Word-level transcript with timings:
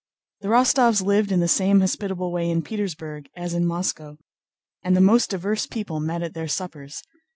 The 0.39 0.47
Rostóvs 0.47 1.05
lived 1.05 1.31
in 1.31 1.41
the 1.41 1.47
same 1.47 1.79
hospitable 1.79 2.31
way 2.31 2.49
in 2.49 2.63
Petersburg 2.63 3.29
as 3.35 3.53
in 3.53 3.67
Moscow, 3.67 4.17
and 4.81 4.97
the 4.97 4.99
most 4.99 5.29
diverse 5.29 5.67
people 5.67 5.99
met 5.99 6.23
at 6.23 6.33
their 6.33 6.47
suppers. 6.47 7.03